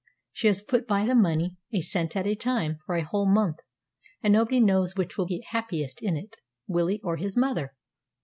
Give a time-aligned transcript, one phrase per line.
[0.33, 3.57] She has put by the money, a cent at a time, for a whole month;
[4.23, 7.75] and nobody knows which will be happiest in it, Willie or his mother.